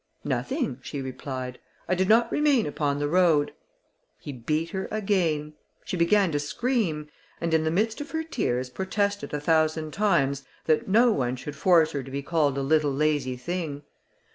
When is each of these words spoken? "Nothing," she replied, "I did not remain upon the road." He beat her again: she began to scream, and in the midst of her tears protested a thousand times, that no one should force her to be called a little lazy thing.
"Nothing," 0.25 0.79
she 0.81 0.99
replied, 0.99 1.59
"I 1.87 1.93
did 1.93 2.09
not 2.09 2.31
remain 2.31 2.65
upon 2.65 2.97
the 2.97 3.07
road." 3.07 3.53
He 4.17 4.33
beat 4.33 4.71
her 4.71 4.87
again: 4.89 5.53
she 5.85 5.95
began 5.95 6.31
to 6.31 6.39
scream, 6.39 7.07
and 7.39 7.53
in 7.53 7.65
the 7.65 7.69
midst 7.69 8.01
of 8.01 8.09
her 8.09 8.23
tears 8.23 8.71
protested 8.71 9.31
a 9.31 9.39
thousand 9.39 9.93
times, 9.93 10.43
that 10.65 10.87
no 10.87 11.11
one 11.11 11.35
should 11.35 11.55
force 11.55 11.91
her 11.91 12.01
to 12.01 12.09
be 12.09 12.23
called 12.23 12.57
a 12.57 12.63
little 12.63 12.91
lazy 12.91 13.37
thing. 13.37 13.83